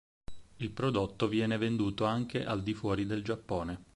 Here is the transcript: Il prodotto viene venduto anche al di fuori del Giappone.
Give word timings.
Il 0.55 0.71
prodotto 0.71 1.27
viene 1.27 1.57
venduto 1.59 2.05
anche 2.05 2.43
al 2.43 2.63
di 2.63 2.73
fuori 2.73 3.05
del 3.05 3.21
Giappone. 3.23 3.83